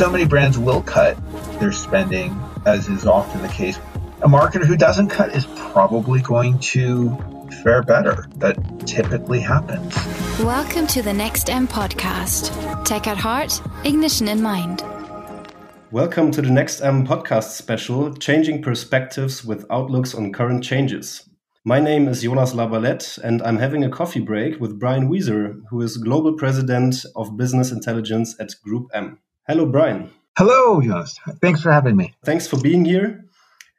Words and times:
so 0.00 0.08
many 0.08 0.24
brands 0.24 0.58
will 0.58 0.80
cut 0.80 1.14
their 1.60 1.72
spending, 1.72 2.34
as 2.64 2.88
is 2.88 3.04
often 3.04 3.42
the 3.42 3.48
case. 3.48 3.76
A 4.22 4.28
marketer 4.28 4.64
who 4.64 4.74
doesn't 4.74 5.08
cut 5.08 5.36
is 5.36 5.44
probably 5.44 6.22
going 6.22 6.58
to 6.60 7.14
fare 7.62 7.82
better. 7.82 8.26
That 8.36 8.56
typically 8.86 9.40
happens. 9.40 9.94
Welcome 10.38 10.86
to 10.86 11.02
the 11.02 11.10
NextM 11.10 11.68
podcast. 11.68 12.48
Tech 12.86 13.08
at 13.08 13.18
heart, 13.18 13.60
ignition 13.84 14.26
in 14.26 14.40
mind. 14.40 14.82
Welcome 15.90 16.30
to 16.30 16.40
the 16.40 16.48
NextM 16.48 17.06
podcast 17.06 17.50
special, 17.50 18.14
Changing 18.14 18.62
Perspectives 18.62 19.44
with 19.44 19.66
Outlooks 19.70 20.14
on 20.14 20.32
Current 20.32 20.64
Changes. 20.64 21.28
My 21.66 21.78
name 21.78 22.08
is 22.08 22.22
Jonas 22.22 22.54
Lavalette, 22.54 23.18
and 23.18 23.42
I'm 23.42 23.58
having 23.58 23.84
a 23.84 23.90
coffee 23.90 24.20
break 24.20 24.60
with 24.60 24.78
Brian 24.80 25.10
Wieser, 25.10 25.60
who 25.68 25.82
is 25.82 25.98
Global 25.98 26.38
President 26.38 27.04
of 27.14 27.36
Business 27.36 27.70
Intelligence 27.70 28.34
at 28.40 28.54
GroupM. 28.66 29.18
Hello, 29.48 29.66
Brian. 29.66 30.10
Hello, 30.38 30.80
Jonas. 30.80 31.18
Thanks 31.40 31.60
for 31.60 31.72
having 31.72 31.96
me. 31.96 32.14
Thanks 32.24 32.46
for 32.46 32.58
being 32.60 32.84
here. 32.84 33.24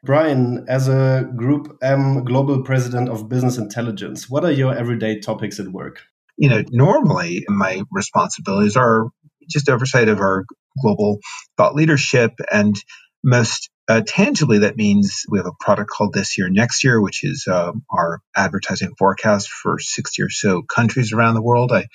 Brian, 0.04 0.66
as 0.68 0.88
a 0.88 1.30
GroupM 1.36 2.26
Global 2.26 2.64
President 2.64 3.08
of 3.08 3.30
Business 3.30 3.58
Intelligence, 3.58 4.30
what 4.30 4.44
are 4.44 4.52
your 4.52 4.76
everyday 4.76 5.20
topics 5.20 5.60
at 5.60 5.68
work? 5.68 6.02
You 6.38 6.50
know, 6.50 6.64
normally 6.72 7.46
my 7.48 7.84
responsibilities 7.92 8.76
are 8.76 9.10
just 9.50 9.70
oversight 9.70 10.10
of 10.10 10.20
our 10.20 10.46
global 10.82 11.20
thought 11.58 11.76
leadership 11.76 12.32
and 12.52 12.76
most 13.24 13.70
uh, 13.88 14.02
tangibly, 14.06 14.60
that 14.60 14.78
means 14.78 15.26
we 15.28 15.38
have 15.38 15.48
a 15.48 15.52
product 15.60 15.90
called 15.90 16.14
This 16.14 16.38
Year 16.38 16.50
Next 16.50 16.84
Year, 16.84 17.02
which 17.02 17.24
is 17.24 17.46
uh, 17.46 17.74
our 17.90 18.22
advertising 18.36 18.94
forecast 18.98 19.50
for 19.50 19.80
60 19.80 20.24
or 20.24 20.30
so 20.30 20.62
countries 20.62 21.12
around 21.12 21.34
the 21.34 21.42
world. 21.42 21.72
I, 21.74 21.88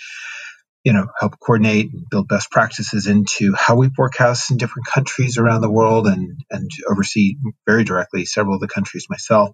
you 0.87 0.93
know, 0.93 1.09
help 1.19 1.41
coordinate 1.41 1.93
and 1.93 2.09
build 2.09 2.29
best 2.29 2.49
practices 2.49 3.09
into 3.09 3.57
how 3.57 3.75
we 3.75 3.89
forecast 3.89 4.53
in 4.53 4.57
different 4.57 4.87
countries 4.87 5.37
around 5.37 5.63
the 5.63 5.71
world, 5.71 6.07
and 6.07 6.45
and 6.49 6.71
oversee 6.89 7.35
very 7.67 7.83
directly 7.83 8.25
several 8.25 8.55
of 8.55 8.61
the 8.61 8.69
countries 8.69 9.07
myself. 9.11 9.51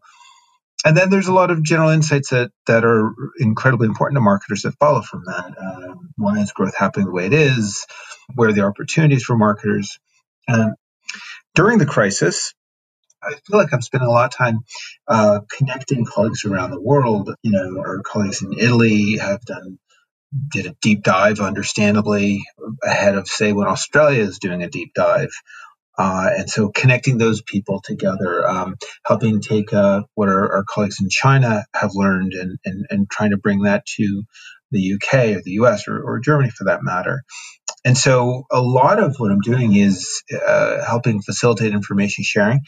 And 0.85 0.95
then 0.95 1.09
there's 1.09 1.29
a 1.29 1.33
lot 1.33 1.51
of 1.51 1.63
general 1.63 1.89
insights 1.89 2.31
that, 2.31 2.51
that 2.67 2.85
are 2.85 3.15
incredibly 3.39 3.87
important 3.87 4.17
to 4.17 4.21
marketers 4.21 4.63
that 4.63 4.75
follow 4.79 5.01
from 5.01 5.23
that. 5.25 5.55
Um, 5.59 6.11
why 6.19 6.41
is 6.41 6.53
growth 6.53 6.77
happening 6.77 7.07
the 7.07 7.13
way 7.13 7.27
it 7.27 7.33
is? 7.33 7.87
Where 8.35 8.51
are 8.51 8.53
the 8.53 8.67
opportunities 8.67 9.23
for 9.23 9.37
marketers? 9.37 9.99
Um, 10.49 10.75
during 11.55 11.79
the 11.79 11.87
crisis, 11.87 12.53
I 13.23 13.31
feel 13.47 13.59
like 13.59 13.73
I'm 13.73 13.81
spending 13.81 14.09
a 14.09 14.13
lot 14.13 14.35
of 14.35 14.37
time 14.37 14.65
uh, 15.09 15.41
connecting 15.57 16.05
colleagues 16.05 16.45
around 16.45 16.73
the 16.73 16.81
world. 16.81 17.35
You 17.43 17.53
know, 17.53 17.79
our 17.79 18.03
colleagues 18.03 18.43
in 18.43 18.53
Italy 18.53 19.17
have 19.17 19.41
done 19.43 19.79
did 20.53 20.67
a 20.67 20.77
deep 20.81 21.03
dive, 21.03 21.41
understandably 21.41 22.45
ahead 22.83 23.17
of 23.17 23.29
say 23.29 23.53
when 23.53 23.69
Australia 23.69 24.23
is 24.23 24.39
doing 24.39 24.63
a 24.63 24.69
deep 24.69 24.93
dive. 24.95 25.31
Uh, 25.99 26.31
and 26.39 26.51
so 26.51 26.71
connecting 26.71 27.19
those 27.19 27.43
people 27.43 27.83
together, 27.85 28.49
um, 28.49 28.77
helping 29.05 29.43
take 29.43 29.73
uh, 29.75 30.03
what 30.15 30.29
our, 30.29 30.57
our, 30.57 30.65
colleagues 30.65 31.01
in 31.03 31.11
China 31.11 31.67
have 31.75 31.91
learned 31.95 32.33
and, 32.33 32.59
and, 32.65 32.87
and 32.89 33.11
trying 33.11 33.31
to 33.31 33.37
bring 33.37 33.65
that 33.65 33.85
to 33.85 34.23
the 34.71 34.95
UK 34.95 35.37
or 35.37 35.43
the 35.43 35.53
US 35.61 35.87
or, 35.87 36.03
or 36.03 36.19
Germany 36.19 36.51
for 36.51 36.65
that 36.65 36.83
matter. 36.83 37.23
And 37.85 37.99
so 37.99 38.45
a 38.51 38.61
lot 38.61 39.03
of 39.03 39.17
what 39.19 39.31
I'm 39.31 39.41
doing 39.41 39.75
is 39.75 40.23
uh, 40.47 40.85
helping 40.85 41.21
facilitate 41.21 41.73
information 41.73 42.25
sharing. 42.25 42.61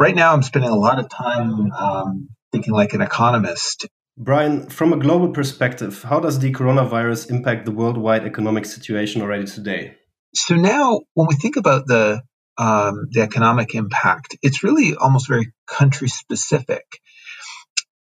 Right 0.00 0.14
now, 0.14 0.32
I'm 0.32 0.42
spending 0.42 0.70
a 0.70 0.76
lot 0.76 0.98
of 0.98 1.08
time 1.08 1.70
um, 1.72 2.28
thinking 2.50 2.72
like 2.72 2.94
an 2.94 3.02
economist. 3.02 3.86
Brian, 4.16 4.68
from 4.68 4.92
a 4.92 4.96
global 4.96 5.30
perspective, 5.30 6.02
how 6.02 6.20
does 6.20 6.38
the 6.38 6.52
coronavirus 6.52 7.30
impact 7.30 7.64
the 7.64 7.72
worldwide 7.72 8.24
economic 8.24 8.64
situation 8.64 9.22
already 9.22 9.44
today? 9.44 9.96
So 10.34 10.54
now, 10.54 11.00
when 11.14 11.26
we 11.28 11.34
think 11.34 11.56
about 11.56 11.86
the 11.86 12.22
um, 12.56 13.08
the 13.10 13.22
economic 13.22 13.74
impact, 13.74 14.36
it's 14.40 14.62
really 14.62 14.94
almost 14.94 15.26
very 15.26 15.52
country 15.66 16.08
specific 16.08 16.84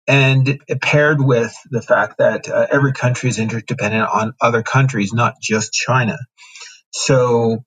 and 0.08 0.60
paired 0.82 1.22
with 1.22 1.56
the 1.70 1.82
fact 1.82 2.18
that 2.18 2.50
uh, 2.50 2.68
every 2.70 2.92
country 2.92 3.30
is 3.30 3.40
interdependent 3.40 4.10
on 4.10 4.34
other 4.42 4.62
countries, 4.62 5.14
not 5.14 5.36
just 5.42 5.72
China. 5.72 6.18
So, 6.92 7.64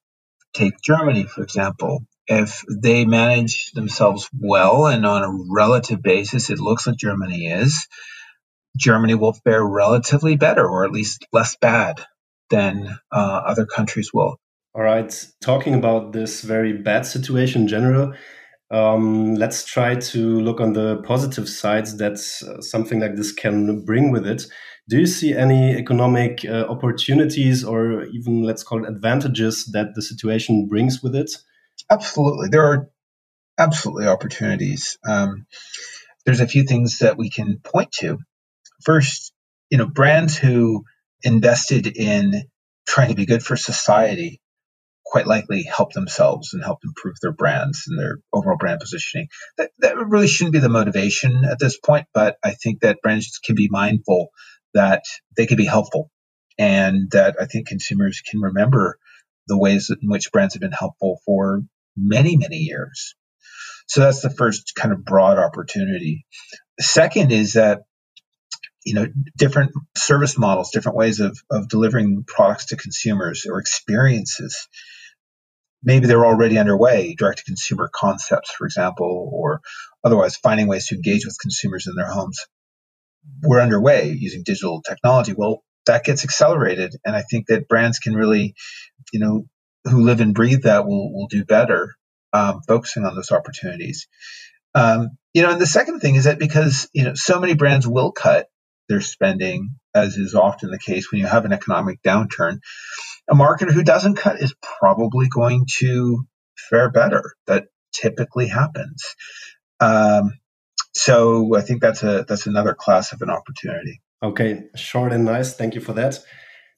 take 0.53 0.79
Germany, 0.83 1.23
for 1.23 1.41
example. 1.41 2.05
If 2.27 2.63
they 2.69 3.05
manage 3.05 3.71
themselves 3.71 4.29
well 4.39 4.85
and 4.85 5.05
on 5.05 5.23
a 5.23 5.45
relative 5.51 6.01
basis, 6.03 6.51
it 6.51 6.59
looks 6.59 6.85
like 6.85 6.97
Germany 6.97 7.47
is, 7.47 7.87
Germany 8.75 9.15
will 9.15 9.33
fare 9.33 9.65
relatively 9.65 10.35
better 10.35 10.67
or 10.67 10.85
at 10.85 10.91
least 10.91 11.25
less 11.31 11.55
bad 11.55 12.05
than 12.49 12.97
uh, 13.11 13.41
other 13.45 13.65
countries 13.65 14.11
will. 14.13 14.39
All 14.73 14.83
right. 14.83 15.25
Talking 15.41 15.73
about 15.73 16.11
this 16.11 16.41
very 16.41 16.73
bad 16.73 17.05
situation 17.05 17.63
in 17.63 17.67
general, 17.67 18.13
um, 18.71 19.35
let's 19.35 19.63
try 19.63 19.95
to 19.95 20.39
look 20.41 20.59
on 20.59 20.73
the 20.73 20.97
positive 21.03 21.47
sides 21.47 21.97
that 21.97 22.13
uh, 22.13 22.61
something 22.61 22.99
like 22.99 23.15
this 23.15 23.31
can 23.31 23.85
bring 23.85 24.11
with 24.11 24.27
it. 24.27 24.45
Do 24.89 24.99
you 24.99 25.07
see 25.07 25.33
any 25.33 25.75
economic 25.75 26.45
uh, 26.45 26.65
opportunities 26.67 27.63
or 27.63 28.03
even 28.05 28.43
let's 28.43 28.63
call 28.63 28.83
it 28.83 28.89
advantages 28.89 29.65
that 29.73 29.95
the 29.95 30.01
situation 30.01 30.67
brings 30.67 31.01
with 31.01 31.15
it? 31.15 31.31
Absolutely. 31.89 32.49
There 32.49 32.65
are 32.65 32.89
absolutely 33.57 34.07
opportunities. 34.07 34.97
Um, 35.07 35.47
there's 36.25 36.41
a 36.41 36.47
few 36.47 36.63
things 36.63 36.99
that 36.99 37.17
we 37.17 37.29
can 37.29 37.59
point 37.63 37.91
to. 37.99 38.19
First, 38.83 39.33
you 39.69 39.77
know, 39.77 39.87
brands 39.87 40.37
who 40.37 40.83
invested 41.23 41.87
in 41.87 42.43
trying 42.87 43.09
to 43.09 43.15
be 43.15 43.25
good 43.25 43.43
for 43.43 43.55
society 43.55 44.41
quite 45.05 45.27
likely 45.27 45.63
help 45.63 45.93
themselves 45.93 46.53
and 46.53 46.63
help 46.63 46.79
improve 46.83 47.15
their 47.21 47.31
brands 47.31 47.83
and 47.87 47.97
their 47.97 48.17
overall 48.33 48.57
brand 48.57 48.79
positioning. 48.79 49.27
That, 49.57 49.71
that 49.79 49.97
really 49.97 50.27
shouldn't 50.27 50.53
be 50.53 50.59
the 50.59 50.69
motivation 50.69 51.45
at 51.45 51.59
this 51.59 51.77
point, 51.77 52.07
but 52.13 52.37
I 52.43 52.51
think 52.51 52.81
that 52.81 53.01
brands 53.01 53.39
can 53.43 53.55
be 53.55 53.69
mindful 53.69 54.29
that 54.73 55.03
they 55.37 55.45
can 55.45 55.57
be 55.57 55.65
helpful 55.65 56.09
and 56.57 57.09
that 57.11 57.35
I 57.39 57.45
think 57.45 57.67
consumers 57.67 58.21
can 58.21 58.41
remember 58.41 58.97
the 59.47 59.57
ways 59.57 59.89
in 59.89 60.09
which 60.09 60.31
brands 60.31 60.55
have 60.55 60.61
been 60.61 60.71
helpful 60.71 61.21
for 61.25 61.61
many, 61.95 62.35
many 62.35 62.57
years. 62.57 63.15
So 63.87 64.01
that's 64.01 64.21
the 64.21 64.31
first 64.31 64.73
kind 64.75 64.91
of 64.91 65.05
broad 65.05 65.37
opportunity. 65.37 66.25
Second 66.79 67.31
is 67.31 67.53
that 67.53 67.83
you 68.85 68.93
know 68.93 69.07
different 69.37 69.71
service 69.97 70.37
models 70.37 70.71
different 70.71 70.97
ways 70.97 71.19
of, 71.19 71.37
of 71.51 71.67
delivering 71.67 72.23
products 72.25 72.67
to 72.67 72.77
consumers 72.77 73.45
or 73.45 73.59
experiences. 73.59 74.67
Maybe 75.83 76.07
they're 76.07 76.25
already 76.25 76.57
underway 76.57 77.13
direct 77.15 77.39
to 77.39 77.43
consumer 77.43 77.89
concepts 77.93 78.51
for 78.51 78.65
example 78.65 79.29
or 79.33 79.61
otherwise 80.03 80.35
finding 80.35 80.67
ways 80.67 80.87
to 80.87 80.95
engage 80.95 81.25
with 81.25 81.37
consumers 81.39 81.87
in 81.87 81.95
their 81.95 82.09
homes. 82.09 82.45
We're 83.43 83.61
underway 83.61 84.11
using 84.11 84.43
digital 84.43 84.81
technology. 84.81 85.33
Well 85.33 85.63
that 85.85 86.03
gets 86.03 86.23
accelerated 86.23 86.95
and 87.05 87.15
i 87.15 87.21
think 87.21 87.45
that 87.45 87.67
brands 87.67 87.99
can 87.99 88.15
really 88.15 88.55
you 89.13 89.19
know 89.19 89.45
who 89.85 90.01
live 90.01 90.19
and 90.19 90.33
breathe 90.33 90.63
that 90.63 90.85
will 90.85 91.13
will 91.13 91.27
do 91.27 91.45
better 91.45 91.95
um, 92.33 92.61
focusing 92.67 93.05
on 93.05 93.15
those 93.15 93.31
opportunities. 93.31 94.07
Um, 94.73 95.11
you 95.33 95.41
know 95.41 95.51
and 95.51 95.61
the 95.61 95.67
second 95.67 95.99
thing 95.99 96.15
is 96.15 96.25
that 96.25 96.39
because 96.39 96.89
you 96.93 97.03
know 97.03 97.13
so 97.13 97.39
many 97.39 97.53
brands 97.55 97.87
will 97.87 98.11
cut 98.11 98.47
their 98.87 99.01
spending, 99.01 99.75
as 99.93 100.17
is 100.17 100.35
often 100.35 100.71
the 100.71 100.79
case 100.79 101.11
when 101.11 101.21
you 101.21 101.27
have 101.27 101.45
an 101.45 101.53
economic 101.53 102.01
downturn. 102.01 102.59
A 103.29 103.35
marketer 103.35 103.71
who 103.71 103.83
doesn't 103.83 104.15
cut 104.15 104.41
is 104.41 104.53
probably 104.61 105.27
going 105.27 105.65
to 105.77 106.25
fare 106.69 106.91
better. 106.91 107.33
That 107.47 107.65
typically 107.93 108.47
happens. 108.47 109.03
Um, 109.79 110.33
so 110.93 111.55
I 111.55 111.61
think 111.61 111.81
that's 111.81 112.03
a 112.03 112.25
that's 112.27 112.47
another 112.47 112.73
class 112.73 113.11
of 113.11 113.21
an 113.21 113.29
opportunity. 113.29 114.01
Okay, 114.23 114.63
short 114.75 115.11
and 115.11 115.25
nice. 115.25 115.53
Thank 115.55 115.75
you 115.75 115.81
for 115.81 115.93
that. 115.93 116.19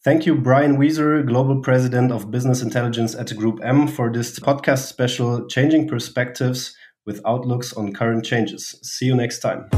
Thank 0.03 0.25
you, 0.25 0.35
Brian 0.35 0.77
Wieser, 0.77 1.25
Global 1.25 1.61
President 1.61 2.11
of 2.11 2.31
Business 2.31 2.61
Intelligence 2.61 3.13
at 3.15 3.27
GroupM, 3.27 3.89
for 3.89 4.11
this 4.11 4.39
podcast 4.39 4.87
special, 4.87 5.47
Changing 5.47 5.87
Perspectives 5.87 6.75
with 7.05 7.19
Outlooks 7.25 7.73
on 7.73 7.93
Current 7.93 8.23
Changes. 8.23 8.79
See 8.83 9.05
you 9.05 9.15
next 9.15 9.39
time. 9.39 9.69